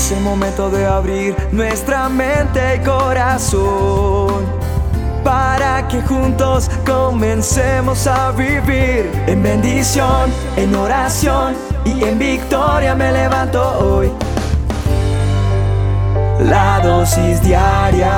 Es 0.00 0.12
el 0.12 0.22
momento 0.22 0.70
de 0.70 0.86
abrir 0.86 1.36
nuestra 1.52 2.08
mente 2.08 2.76
y 2.76 2.78
corazón 2.78 4.46
para 5.22 5.86
que 5.88 6.00
juntos 6.00 6.70
comencemos 6.86 8.06
a 8.06 8.32
vivir 8.32 9.12
en 9.26 9.42
bendición, 9.42 10.30
en 10.56 10.74
oración 10.74 11.54
y 11.84 12.02
en 12.02 12.18
victoria 12.18 12.94
me 12.94 13.12
levanto 13.12 13.62
hoy. 13.78 14.10
La 16.48 16.80
dosis 16.82 17.42
diaria 17.42 18.08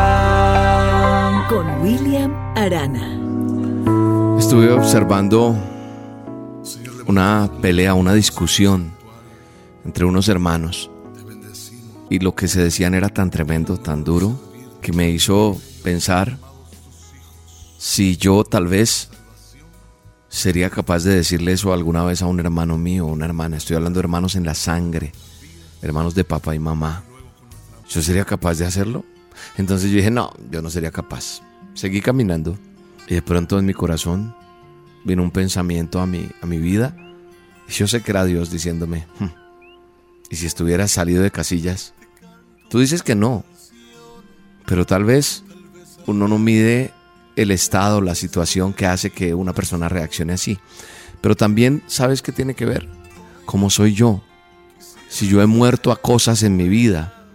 con 1.49 1.83
William 1.83 2.33
Arana. 2.57 4.39
Estuve 4.39 4.71
observando 4.71 5.57
una 7.09 7.51
pelea, 7.61 7.95
una 7.95 8.15
discusión 8.15 8.93
entre 9.85 10.05
unos 10.05 10.29
hermanos 10.29 10.92
y 12.13 12.19
lo 12.19 12.35
que 12.35 12.47
se 12.47 12.63
decían 12.63 12.93
era 12.93 13.09
tan 13.09 13.31
tremendo, 13.31 13.79
tan 13.79 14.05
duro, 14.05 14.39
que 14.83 14.93
me 14.93 15.09
hizo 15.09 15.59
pensar 15.83 16.37
si 17.79 18.19
yo 18.19 18.45
tal 18.45 18.67
vez 18.67 19.09
sería 20.29 20.69
capaz 20.69 21.05
de 21.05 21.15
decirle 21.15 21.53
eso 21.53 21.73
alguna 21.73 22.05
vez 22.05 22.21
a 22.21 22.27
un 22.27 22.39
hermano 22.39 22.77
mío 22.77 23.07
una 23.07 23.25
hermana. 23.25 23.57
Estoy 23.57 23.77
hablando 23.77 23.97
de 23.97 24.03
hermanos 24.03 24.35
en 24.35 24.45
la 24.45 24.53
sangre, 24.53 25.11
hermanos 25.81 26.15
de 26.15 26.25
papá 26.25 26.55
y 26.55 26.59
mamá. 26.59 27.03
¿Yo 27.89 28.03
sería 28.03 28.27
capaz 28.27 28.59
de 28.59 28.67
hacerlo? 28.67 29.07
Entonces 29.57 29.91
yo 29.91 29.97
dije, 29.97 30.11
no, 30.11 30.35
yo 30.51 30.61
no 30.61 30.69
sería 30.69 30.91
capaz. 30.91 31.41
Seguí 31.73 32.03
caminando 32.03 32.59
y 33.09 33.15
de 33.15 33.23
pronto 33.23 33.59
en 33.59 33.65
mi 33.65 33.73
corazón 33.73 34.37
vino 35.03 35.23
un 35.23 35.31
pensamiento 35.31 35.99
a 35.99 36.07
mi, 36.07 36.29
a 36.43 36.47
mi 36.47 36.59
vida 36.59 36.95
y 37.67 37.73
yo 37.73 37.89
sé 37.89 38.03
que 38.03 38.11
era 38.11 38.27
Dios 38.27 38.51
diciéndome, 38.51 39.07
hmm, 39.19 39.29
¿y 40.29 40.37
si 40.37 40.45
estuvieras 40.45 40.91
salido 40.91 41.23
de 41.23 41.31
casillas? 41.31 41.95
Tú 42.73 42.79
dices 42.79 43.03
que 43.03 43.15
no, 43.15 43.45
pero 44.65 44.87
tal 44.87 45.05
vez 45.05 45.45
uno 46.07 46.27
no 46.27 46.39
mide 46.39 46.91
el 47.37 47.51
estado, 47.51 48.01
la 48.01 48.15
situación 48.15 48.73
que 48.73 48.87
hace 48.87 49.11
que 49.11 49.35
una 49.35 49.53
persona 49.53 49.91
reaccione 49.91 50.33
así. 50.33 50.59
Pero 51.21 51.37
también 51.37 51.83
sabes 51.87 52.23
que 52.23 52.33
tiene 52.33 52.55
que 52.55 52.65
ver 52.65 52.89
cómo 53.45 53.69
soy 53.69 53.93
yo. 53.93 54.23
Si 55.11 55.29
yo 55.29 55.43
he 55.43 55.47
muerto 55.47 55.93
a 55.93 56.01
cosas 56.01 56.43
en 56.45 56.57
mi 56.57 56.67
vida, 56.67 57.29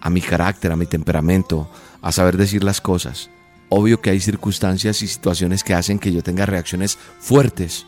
a 0.00 0.08
mi 0.08 0.20
carácter, 0.20 0.70
a 0.70 0.76
mi 0.76 0.86
temperamento, 0.86 1.68
a 2.00 2.12
saber 2.12 2.36
decir 2.36 2.62
las 2.62 2.80
cosas. 2.80 3.28
Obvio 3.68 4.00
que 4.00 4.10
hay 4.10 4.20
circunstancias 4.20 5.02
y 5.02 5.08
situaciones 5.08 5.64
que 5.64 5.74
hacen 5.74 5.98
que 5.98 6.12
yo 6.12 6.22
tenga 6.22 6.46
reacciones 6.46 6.96
fuertes, 7.18 7.86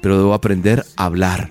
pero 0.00 0.16
debo 0.16 0.32
aprender 0.32 0.86
a 0.94 1.06
hablar, 1.06 1.50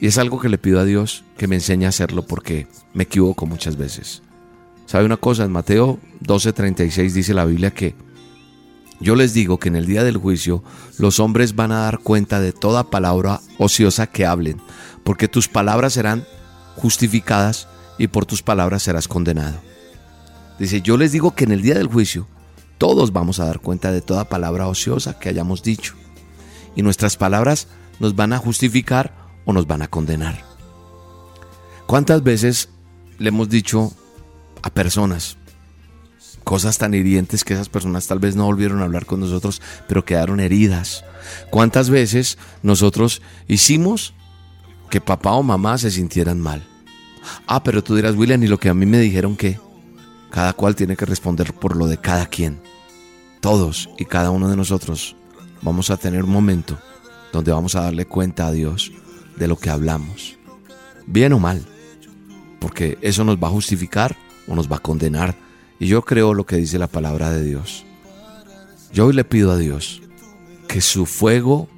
y 0.00 0.06
es 0.06 0.16
algo 0.18 0.40
que 0.40 0.48
le 0.48 0.58
pido 0.58 0.80
a 0.80 0.84
Dios 0.84 1.24
que 1.36 1.46
me 1.46 1.56
enseñe 1.56 1.84
a 1.84 1.90
hacerlo 1.90 2.26
porque 2.26 2.66
me 2.94 3.04
equivoco 3.04 3.46
muchas 3.46 3.76
veces. 3.76 4.22
¿Sabe 4.86 5.04
una 5.04 5.18
cosa? 5.18 5.44
En 5.44 5.52
Mateo 5.52 6.00
12:36 6.22 7.12
dice 7.12 7.34
la 7.34 7.44
Biblia 7.44 7.70
que 7.70 7.94
yo 8.98 9.14
les 9.14 9.34
digo 9.34 9.58
que 9.58 9.68
en 9.68 9.76
el 9.76 9.86
día 9.86 10.02
del 10.02 10.16
juicio 10.16 10.64
los 10.98 11.20
hombres 11.20 11.54
van 11.54 11.72
a 11.72 11.80
dar 11.80 11.98
cuenta 11.98 12.40
de 12.40 12.52
toda 12.52 12.90
palabra 12.90 13.40
ociosa 13.58 14.06
que 14.06 14.26
hablen, 14.26 14.60
porque 15.04 15.28
tus 15.28 15.48
palabras 15.48 15.92
serán 15.92 16.24
justificadas 16.76 17.68
y 17.98 18.08
por 18.08 18.26
tus 18.26 18.42
palabras 18.42 18.82
serás 18.82 19.06
condenado. 19.06 19.60
Dice, 20.58 20.80
yo 20.82 20.96
les 20.96 21.12
digo 21.12 21.34
que 21.34 21.44
en 21.44 21.52
el 21.52 21.62
día 21.62 21.74
del 21.74 21.86
juicio 21.86 22.26
todos 22.78 23.12
vamos 23.12 23.40
a 23.40 23.46
dar 23.46 23.60
cuenta 23.60 23.92
de 23.92 24.00
toda 24.00 24.28
palabra 24.28 24.66
ociosa 24.66 25.18
que 25.18 25.28
hayamos 25.28 25.62
dicho. 25.62 25.94
Y 26.74 26.82
nuestras 26.82 27.16
palabras 27.16 27.68
nos 27.98 28.16
van 28.16 28.32
a 28.32 28.38
justificar 28.38 29.19
nos 29.52 29.66
van 29.66 29.82
a 29.82 29.88
condenar. 29.88 30.44
¿Cuántas 31.86 32.22
veces 32.22 32.68
le 33.18 33.28
hemos 33.28 33.48
dicho 33.48 33.92
a 34.62 34.70
personas 34.70 35.36
cosas 36.44 36.78
tan 36.78 36.94
hirientes 36.94 37.44
que 37.44 37.54
esas 37.54 37.68
personas 37.68 38.06
tal 38.06 38.18
vez 38.18 38.36
no 38.36 38.46
volvieron 38.46 38.80
a 38.80 38.84
hablar 38.84 39.06
con 39.06 39.20
nosotros, 39.20 39.60
pero 39.88 40.04
quedaron 40.04 40.40
heridas? 40.40 41.04
¿Cuántas 41.50 41.90
veces 41.90 42.38
nosotros 42.62 43.22
hicimos 43.48 44.14
que 44.88 45.00
papá 45.00 45.32
o 45.32 45.42
mamá 45.42 45.78
se 45.78 45.90
sintieran 45.90 46.40
mal? 46.40 46.66
Ah, 47.46 47.62
pero 47.62 47.82
tú 47.82 47.96
dirás, 47.96 48.14
William, 48.16 48.42
y 48.42 48.48
lo 48.48 48.58
que 48.58 48.68
a 48.68 48.74
mí 48.74 48.86
me 48.86 48.98
dijeron 48.98 49.36
que 49.36 49.58
cada 50.30 50.52
cual 50.52 50.76
tiene 50.76 50.96
que 50.96 51.06
responder 51.06 51.52
por 51.52 51.76
lo 51.76 51.86
de 51.86 51.98
cada 51.98 52.26
quien. 52.26 52.60
Todos 53.40 53.90
y 53.98 54.04
cada 54.04 54.30
uno 54.30 54.48
de 54.48 54.56
nosotros 54.56 55.16
vamos 55.62 55.90
a 55.90 55.96
tener 55.96 56.24
un 56.24 56.30
momento 56.30 56.78
donde 57.32 57.52
vamos 57.52 57.74
a 57.74 57.82
darle 57.82 58.06
cuenta 58.06 58.46
a 58.46 58.52
Dios 58.52 58.92
de 59.40 59.48
lo 59.48 59.56
que 59.56 59.70
hablamos, 59.70 60.36
bien 61.06 61.32
o 61.32 61.38
mal, 61.40 61.66
porque 62.60 62.98
eso 63.00 63.24
nos 63.24 63.38
va 63.38 63.48
a 63.48 63.50
justificar 63.50 64.14
o 64.46 64.54
nos 64.54 64.70
va 64.70 64.76
a 64.76 64.80
condenar. 64.80 65.34
Y 65.80 65.86
yo 65.86 66.02
creo 66.02 66.34
lo 66.34 66.44
que 66.44 66.56
dice 66.56 66.78
la 66.78 66.86
palabra 66.86 67.30
de 67.30 67.42
Dios. 67.42 67.86
Yo 68.92 69.06
hoy 69.06 69.14
le 69.14 69.24
pido 69.24 69.50
a 69.50 69.56
Dios 69.56 70.02
que 70.68 70.82
su 70.82 71.06
fuego 71.06 71.68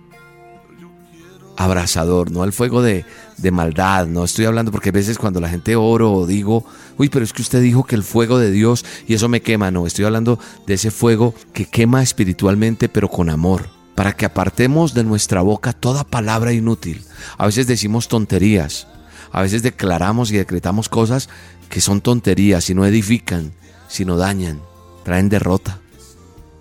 abrasador, 1.57 2.33
no 2.33 2.43
el 2.43 2.53
fuego 2.53 2.83
de, 2.83 3.05
de, 3.37 3.51
maldad, 3.53 4.09
no 4.09 4.25
estoy 4.25 4.47
hablando 4.47 4.73
porque 4.73 4.89
a 4.89 4.93
veces 4.93 5.19
cuando 5.19 5.41
la 5.41 5.49
gente 5.49 5.77
oro 5.77 6.13
o 6.13 6.27
digo, 6.27 6.65
uy, 6.99 7.11
pero 7.11 7.25
es 7.25 7.33
que 7.33 7.43
usted 7.43 7.63
dijo 7.63 7.85
que 7.85 7.95
el 7.95 8.03
fuego 8.03 8.39
de 8.39 8.51
Dios 8.51 8.85
y 9.07 9.15
eso 9.15 9.29
me 9.29 9.43
quema, 9.43 9.71
no, 9.71 9.87
estoy 9.87 10.05
hablando 10.05 10.41
de 10.67 10.75
ese 10.75 10.91
fuego 10.91 11.35
que 11.53 11.67
quema 11.67 12.03
espiritualmente 12.03 12.89
pero 12.89 13.09
con 13.09 13.31
amor 13.31 13.82
para 13.95 14.15
que 14.15 14.25
apartemos 14.25 14.95
de 14.95 15.05
nuestra 15.05 15.43
boca 15.43 15.73
toda 15.73 16.05
palabra 16.05 16.53
inútil. 16.53 17.05
A 17.37 17.47
veces 17.47 17.67
decimos 17.67 18.09
tonterías, 18.09 18.87
a 19.31 19.43
veces 19.43 19.63
declaramos 19.63 20.31
y 20.31 20.37
decretamos 20.37 20.89
cosas 20.89 21.29
que 21.69 21.81
son 21.81 22.01
tonterías 22.01 22.69
y 22.71 22.75
no 22.75 22.87
edifican, 22.87 23.53
sino 23.89 24.17
dañan, 24.17 24.61
traen 25.05 25.29
derrota. 25.29 25.81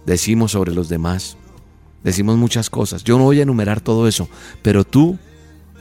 Decimos 0.06 0.52
sobre 0.54 0.74
los 0.74 0.90
demás, 0.90 1.38
decimos 2.04 2.38
muchas 2.38 2.70
cosas. 2.70 3.04
Yo 3.04 3.18
no 3.18 3.26
voy 3.26 3.40
a 3.40 3.44
enumerar 3.44 3.82
todo 3.82 4.08
eso, 4.08 4.30
pero 4.62 4.84
tú 4.84 5.20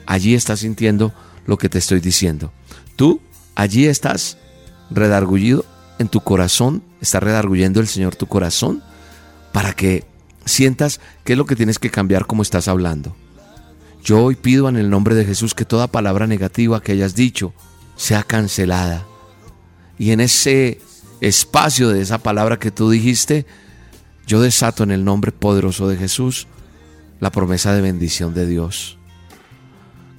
allí 0.06 0.34
estás 0.34 0.60
sintiendo 0.60 1.12
lo 1.46 1.58
que 1.58 1.68
te 1.68 1.78
estoy 1.78 2.00
diciendo. 2.00 2.52
Tú 2.96 3.20
allí 3.54 3.86
estás 3.86 4.36
redargullido 4.90 5.64
en 5.98 6.08
tu 6.08 6.20
corazón, 6.20 6.82
está 7.00 7.20
redarguyendo 7.20 7.80
el 7.80 7.86
Señor 7.86 8.16
tu 8.16 8.26
corazón 8.26 8.82
para 9.52 9.72
que 9.72 10.09
sientas 10.44 11.00
qué 11.24 11.32
es 11.32 11.38
lo 11.38 11.46
que 11.46 11.56
tienes 11.56 11.78
que 11.78 11.90
cambiar 11.90 12.26
como 12.26 12.42
estás 12.42 12.68
hablando. 12.68 13.16
Yo 14.02 14.22
hoy 14.22 14.34
pido 14.34 14.68
en 14.68 14.76
el 14.76 14.90
nombre 14.90 15.14
de 15.14 15.24
Jesús 15.24 15.54
que 15.54 15.64
toda 15.64 15.86
palabra 15.86 16.26
negativa 16.26 16.82
que 16.82 16.92
hayas 16.92 17.14
dicho 17.14 17.52
sea 17.96 18.22
cancelada. 18.22 19.06
Y 19.98 20.12
en 20.12 20.20
ese 20.20 20.80
espacio 21.20 21.90
de 21.90 22.00
esa 22.00 22.18
palabra 22.18 22.58
que 22.58 22.70
tú 22.70 22.88
dijiste, 22.90 23.44
yo 24.26 24.40
desato 24.40 24.82
en 24.82 24.90
el 24.90 25.04
nombre 25.04 25.32
poderoso 25.32 25.88
de 25.88 25.96
Jesús 25.96 26.46
la 27.20 27.30
promesa 27.30 27.74
de 27.74 27.82
bendición 27.82 28.32
de 28.32 28.46
Dios. 28.46 28.98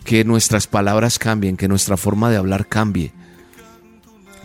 Que 0.04 0.24
nuestras 0.24 0.68
palabras 0.68 1.18
cambien, 1.18 1.58
que 1.58 1.68
nuestra 1.68 1.98
forma 1.98 2.30
de 2.30 2.38
hablar 2.38 2.68
cambie. 2.68 3.14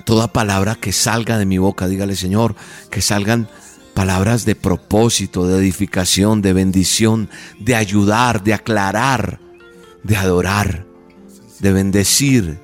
Toda 0.04 0.32
palabra 0.32 0.76
que 0.76 0.92
salga 0.92 1.36
de 1.36 1.46
mi 1.46 1.58
boca, 1.58 1.88
dígale 1.88 2.16
Señor, 2.16 2.54
que 2.90 3.02
salgan 3.02 3.48
palabras 3.96 4.44
de 4.44 4.54
propósito, 4.54 5.46
de 5.46 5.58
edificación, 5.58 6.42
de 6.42 6.52
bendición, 6.52 7.30
de 7.58 7.74
ayudar, 7.74 8.44
de 8.44 8.52
aclarar, 8.52 9.40
de 10.02 10.16
adorar, 10.18 10.84
de 11.60 11.72
bendecir. 11.72 12.58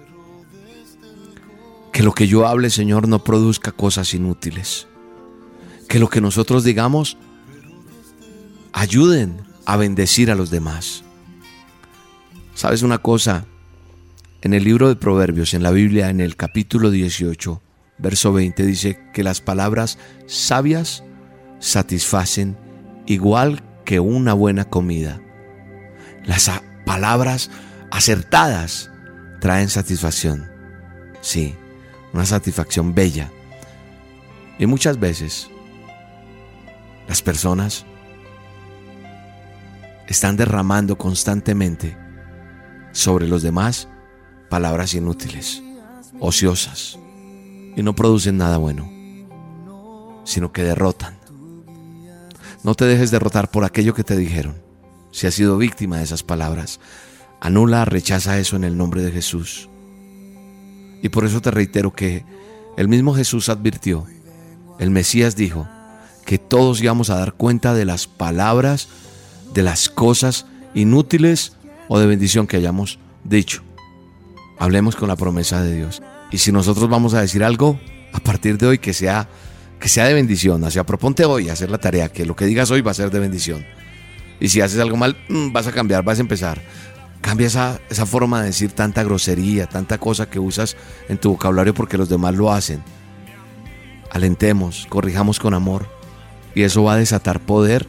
Que 1.90 2.02
lo 2.02 2.12
que 2.12 2.28
yo 2.28 2.46
hable, 2.46 2.68
Señor, 2.68 3.08
no 3.08 3.24
produzca 3.24 3.72
cosas 3.72 4.12
inútiles. 4.12 4.86
Que 5.88 5.98
lo 5.98 6.10
que 6.10 6.20
nosotros 6.20 6.64
digamos 6.64 7.16
ayuden 8.74 9.40
a 9.64 9.78
bendecir 9.78 10.30
a 10.30 10.34
los 10.34 10.50
demás. 10.50 11.02
¿Sabes 12.54 12.82
una 12.82 12.98
cosa? 12.98 13.46
En 14.42 14.52
el 14.52 14.64
libro 14.64 14.86
de 14.88 14.96
Proverbios, 14.96 15.54
en 15.54 15.62
la 15.62 15.70
Biblia, 15.70 16.10
en 16.10 16.20
el 16.20 16.36
capítulo 16.36 16.90
18, 16.90 17.62
verso 17.96 18.34
20, 18.34 18.66
dice 18.66 19.00
que 19.14 19.24
las 19.24 19.40
palabras 19.40 19.98
sabias 20.26 21.04
satisfacen 21.62 22.56
igual 23.06 23.62
que 23.84 24.00
una 24.00 24.34
buena 24.34 24.64
comida. 24.64 25.20
Las 26.26 26.50
palabras 26.84 27.50
acertadas 27.90 28.90
traen 29.40 29.68
satisfacción. 29.68 30.50
Sí, 31.20 31.54
una 32.12 32.26
satisfacción 32.26 32.94
bella. 32.94 33.30
Y 34.58 34.66
muchas 34.66 34.98
veces 34.98 35.48
las 37.08 37.22
personas 37.22 37.86
están 40.08 40.36
derramando 40.36 40.98
constantemente 40.98 41.96
sobre 42.90 43.28
los 43.28 43.42
demás 43.42 43.88
palabras 44.50 44.94
inútiles, 44.94 45.62
ociosas, 46.18 46.98
y 47.76 47.82
no 47.82 47.94
producen 47.94 48.36
nada 48.36 48.58
bueno, 48.58 48.90
sino 50.24 50.52
que 50.52 50.64
derrotan. 50.64 51.21
No 52.62 52.74
te 52.74 52.84
dejes 52.84 53.10
derrotar 53.10 53.50
por 53.50 53.64
aquello 53.64 53.94
que 53.94 54.04
te 54.04 54.16
dijeron. 54.16 54.54
Si 55.10 55.26
has 55.26 55.34
sido 55.34 55.58
víctima 55.58 55.98
de 55.98 56.04
esas 56.04 56.22
palabras, 56.22 56.80
anula, 57.40 57.84
rechaza 57.84 58.38
eso 58.38 58.56
en 58.56 58.64
el 58.64 58.76
nombre 58.76 59.02
de 59.02 59.10
Jesús. 59.10 59.68
Y 61.02 61.08
por 61.08 61.24
eso 61.24 61.40
te 61.40 61.50
reitero 61.50 61.92
que 61.92 62.24
el 62.76 62.88
mismo 62.88 63.14
Jesús 63.14 63.48
advirtió, 63.48 64.06
el 64.78 64.90
Mesías 64.90 65.36
dijo, 65.36 65.68
que 66.24 66.38
todos 66.38 66.80
íbamos 66.80 67.10
a 67.10 67.16
dar 67.16 67.34
cuenta 67.34 67.74
de 67.74 67.84
las 67.84 68.06
palabras, 68.06 68.88
de 69.52 69.62
las 69.62 69.88
cosas 69.88 70.46
inútiles 70.74 71.56
o 71.88 71.98
de 71.98 72.06
bendición 72.06 72.46
que 72.46 72.56
hayamos 72.56 72.98
dicho. 73.24 73.62
Hablemos 74.58 74.96
con 74.96 75.08
la 75.08 75.16
promesa 75.16 75.62
de 75.62 75.74
Dios. 75.74 76.02
Y 76.30 76.38
si 76.38 76.52
nosotros 76.52 76.88
vamos 76.88 77.14
a 77.14 77.20
decir 77.20 77.44
algo, 77.44 77.78
a 78.12 78.20
partir 78.20 78.56
de 78.58 78.66
hoy 78.66 78.78
que 78.78 78.94
sea 78.94 79.28
que 79.82 79.88
sea 79.88 80.06
de 80.06 80.14
bendición. 80.14 80.64
Hacia 80.64 80.84
proponte 80.84 81.24
hoy 81.24 81.48
a 81.48 81.54
hacer 81.54 81.68
la 81.68 81.78
tarea, 81.78 82.08
que 82.08 82.24
lo 82.24 82.36
que 82.36 82.46
digas 82.46 82.70
hoy 82.70 82.82
va 82.82 82.92
a 82.92 82.94
ser 82.94 83.10
de 83.10 83.18
bendición. 83.18 83.66
Y 84.38 84.48
si 84.48 84.60
haces 84.60 84.78
algo 84.78 84.96
mal, 84.96 85.16
mm, 85.28 85.52
vas 85.52 85.66
a 85.66 85.72
cambiar, 85.72 86.04
vas 86.04 86.18
a 86.18 86.22
empezar. 86.22 86.62
Cambia 87.20 87.48
esa, 87.48 87.80
esa 87.90 88.06
forma 88.06 88.40
de 88.40 88.46
decir 88.46 88.70
tanta 88.70 89.02
grosería, 89.02 89.66
tanta 89.66 89.98
cosa 89.98 90.30
que 90.30 90.38
usas 90.38 90.76
en 91.08 91.18
tu 91.18 91.30
vocabulario 91.30 91.74
porque 91.74 91.98
los 91.98 92.08
demás 92.08 92.34
lo 92.36 92.52
hacen. 92.52 92.80
Alentemos, 94.12 94.86
corrijamos 94.88 95.40
con 95.40 95.52
amor. 95.52 95.88
Y 96.54 96.62
eso 96.62 96.84
va 96.84 96.94
a 96.94 96.98
desatar 96.98 97.40
poder 97.40 97.86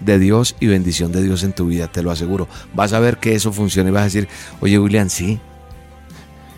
de 0.00 0.18
Dios 0.18 0.56
y 0.58 0.66
bendición 0.66 1.12
de 1.12 1.22
Dios 1.22 1.44
en 1.44 1.52
tu 1.52 1.66
vida, 1.66 1.86
te 1.86 2.02
lo 2.02 2.10
aseguro. 2.10 2.48
Vas 2.74 2.92
a 2.92 2.98
ver 2.98 3.18
que 3.18 3.36
eso 3.36 3.52
funciona 3.52 3.88
y 3.88 3.92
vas 3.92 4.02
a 4.02 4.06
decir, 4.06 4.28
oye 4.60 4.80
William, 4.80 5.08
sí, 5.08 5.38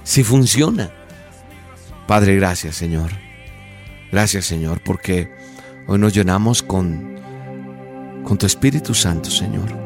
sí 0.02 0.24
funciona. 0.24 0.90
Padre, 2.06 2.36
gracias 2.36 2.76
Señor. 2.76 3.25
Gracias 4.10 4.46
Señor, 4.46 4.80
porque 4.84 5.30
hoy 5.86 5.98
nos 5.98 6.12
llenamos 6.12 6.62
con, 6.62 7.16
con 8.24 8.38
tu 8.38 8.46
Espíritu 8.46 8.94
Santo, 8.94 9.30
Señor, 9.30 9.76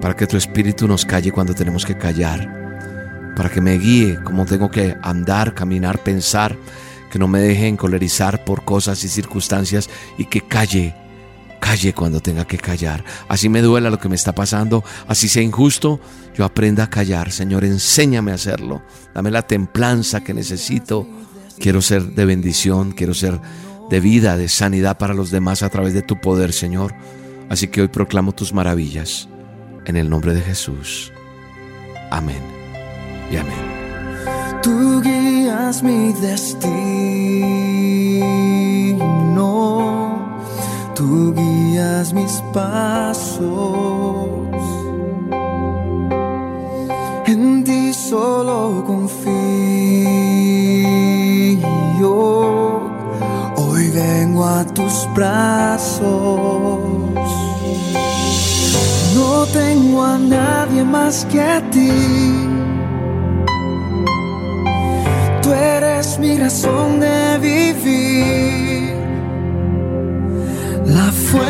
para 0.00 0.14
que 0.16 0.26
tu 0.26 0.36
Espíritu 0.36 0.88
nos 0.88 1.04
calle 1.04 1.32
cuando 1.32 1.54
tenemos 1.54 1.84
que 1.84 1.96
callar, 1.96 3.32
para 3.36 3.48
que 3.48 3.60
me 3.60 3.78
guíe 3.78 4.18
cómo 4.24 4.44
tengo 4.44 4.70
que 4.70 4.96
andar, 5.02 5.54
caminar, 5.54 6.02
pensar, 6.02 6.56
que 7.10 7.18
no 7.18 7.28
me 7.28 7.40
deje 7.40 7.68
encolerizar 7.68 8.44
por 8.44 8.64
cosas 8.64 9.02
y 9.04 9.08
circunstancias 9.08 9.88
y 10.18 10.26
que 10.26 10.40
calle 10.40 10.94
calle 11.60 11.92
cuando 11.92 12.20
tenga 12.20 12.46
que 12.46 12.58
callar. 12.58 13.04
Así 13.28 13.48
me 13.48 13.62
duela 13.62 13.90
lo 13.90 14.00
que 14.00 14.08
me 14.08 14.16
está 14.16 14.34
pasando, 14.34 14.82
así 15.06 15.28
sea 15.28 15.42
injusto, 15.42 16.00
yo 16.34 16.44
aprenda 16.44 16.84
a 16.84 16.90
callar. 16.90 17.30
Señor, 17.30 17.64
enséñame 17.64 18.32
a 18.32 18.34
hacerlo. 18.34 18.82
Dame 19.14 19.30
la 19.30 19.42
templanza 19.42 20.24
que 20.24 20.34
necesito. 20.34 21.06
Quiero 21.60 21.82
ser 21.82 22.02
de 22.02 22.24
bendición, 22.24 22.92
quiero 22.92 23.14
ser 23.14 23.40
de 23.88 24.00
vida, 24.00 24.36
de 24.36 24.48
sanidad 24.48 24.98
para 24.98 25.14
los 25.14 25.30
demás 25.30 25.62
a 25.62 25.68
través 25.68 25.94
de 25.94 26.02
tu 26.02 26.20
poder, 26.20 26.52
Señor. 26.52 26.94
Así 27.48 27.68
que 27.68 27.82
hoy 27.82 27.88
proclamo 27.88 28.32
tus 28.32 28.52
maravillas. 28.52 29.28
En 29.86 29.96
el 29.96 30.10
nombre 30.10 30.34
de 30.34 30.40
Jesús. 30.40 31.12
Amén. 32.10 32.42
Y 33.30 33.36
amén. 33.36 33.54
Tú 34.62 35.00
guías 35.00 35.82
mi 35.82 36.12
destino 36.14 37.30
tú 41.00 41.34
guías 41.34 42.12
mis 42.12 42.42
pasos. 42.52 43.48
En 47.26 47.64
ti 47.64 47.92
solo 47.92 48.79
Vengo 53.92 54.44
a 54.44 54.64
tus 54.64 55.08
brazos. 55.14 56.00
No 59.14 59.46
tengo 59.52 60.04
a 60.04 60.18
nadie 60.18 60.84
más 60.84 61.26
que 61.30 61.40
a 61.40 61.60
ti. 61.70 61.90
Tú 65.42 65.52
eres 65.52 66.18
mi 66.18 66.36
razón 66.38 67.00
de 67.00 67.38
vivir 67.38 68.94
la 70.86 71.10
fuente 71.12 71.49